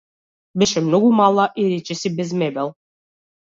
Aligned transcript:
Беше 0.61 0.83
многу 0.85 1.11
мала 1.21 1.47
и 1.55 1.67
речиси 1.77 2.15
без 2.17 2.35
мебел. 2.43 2.77